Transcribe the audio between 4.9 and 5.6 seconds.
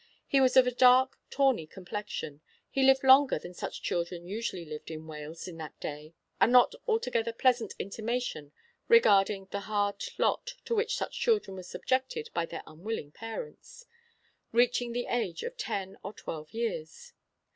Wales in